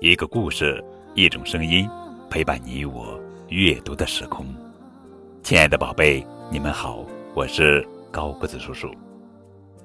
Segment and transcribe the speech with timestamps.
[0.00, 0.82] 一个故事，
[1.14, 1.90] 一种声音，
[2.30, 4.46] 陪伴你我阅读的时空。
[5.42, 7.04] 亲爱的宝贝，你们好，
[7.34, 8.88] 我是高个子叔叔。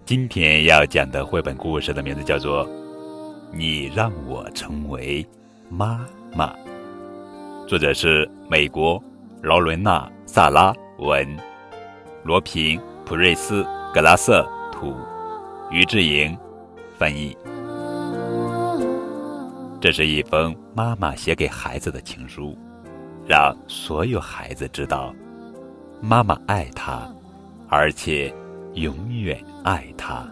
[0.05, 2.63] 今天要讲的绘本故事的名字叫做
[3.51, 5.27] 《你让我成为
[5.67, 6.05] 妈
[6.35, 6.53] 妈》，
[7.67, 9.01] 作者是美国
[9.41, 11.27] 劳伦娜·萨拉文，
[12.23, 14.95] 罗平·普瑞斯·格拉瑟图，
[15.71, 16.37] 于志莹
[16.99, 17.35] 翻译。
[19.83, 22.57] 这是一封妈妈写给孩子的情书，
[23.27, 25.13] 让所有孩子知道，
[25.99, 27.05] 妈妈爱他，
[27.67, 28.33] 而且
[28.75, 30.25] 永远爱他。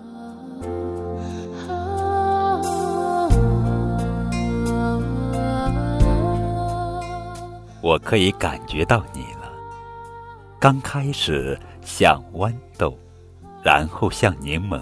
[7.82, 9.52] 我可以感觉到你了，
[10.62, 12.98] 刚开始像豌豆，
[13.62, 14.82] 然后像柠檬，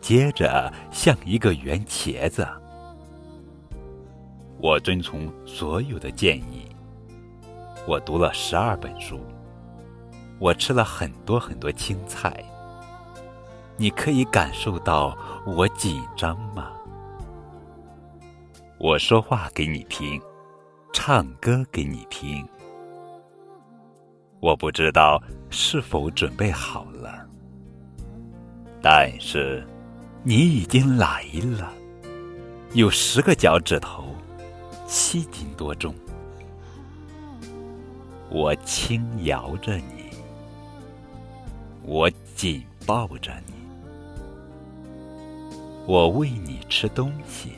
[0.00, 2.46] 接着像一个圆茄子。
[4.58, 6.66] 我遵从所有的建议。
[7.86, 9.20] 我读了十二本书。
[10.38, 12.44] 我吃了很多很多青菜。
[13.76, 16.70] 你可以感受到我紧张吗？
[18.78, 20.20] 我说话给你听，
[20.92, 22.46] 唱歌给你听。
[24.40, 27.26] 我不知道是否准备好了，
[28.82, 29.66] 但是
[30.22, 31.24] 你已经来
[31.58, 31.72] 了。
[32.74, 34.13] 有十个脚趾头。
[34.96, 35.92] 七斤多重，
[38.30, 40.08] 我轻摇着你，
[41.82, 43.54] 我紧抱着你，
[45.84, 47.54] 我喂你吃东西，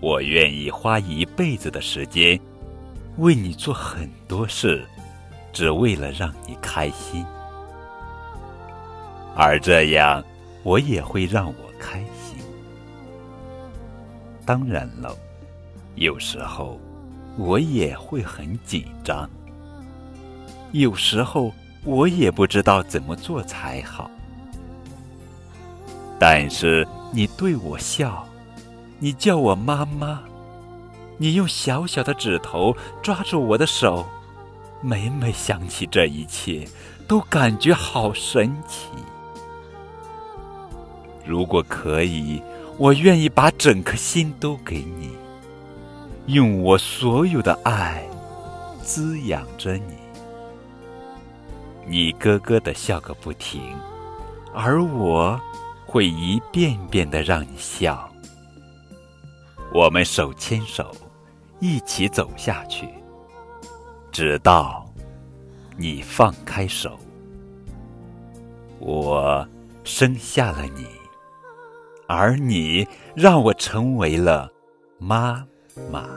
[0.00, 2.38] 我愿意花一辈子的时间
[3.16, 4.86] 为你做很多事，
[5.50, 7.24] 只为了让你开心，
[9.34, 10.22] 而这样
[10.62, 12.36] 我也会让我开心。
[14.44, 15.16] 当然了。
[15.96, 16.80] 有时候，
[17.36, 19.28] 我也会很紧张。
[20.72, 21.52] 有时候，
[21.84, 24.10] 我也不知道怎么做才好。
[26.18, 28.26] 但是你对我笑，
[28.98, 30.22] 你叫我妈妈，
[31.16, 34.04] 你用小小的指头抓住我的手，
[34.80, 36.66] 每每想起这一切，
[37.06, 38.88] 都感觉好神奇。
[41.24, 42.42] 如果可以，
[42.78, 45.10] 我愿意把整颗心都给你。
[46.26, 48.02] 用我所有的爱
[48.82, 49.94] 滋养着你，
[51.86, 53.60] 你咯咯的笑个不停，
[54.54, 55.38] 而我
[55.84, 58.10] 会一遍遍的让你笑。
[59.74, 60.96] 我们手牵手，
[61.60, 62.88] 一起走下去，
[64.10, 64.90] 直到
[65.76, 66.98] 你放开手，
[68.78, 69.46] 我
[69.82, 70.86] 生下了你，
[72.06, 74.50] 而你让我成为了
[74.98, 75.46] 妈。
[75.90, 76.08] 马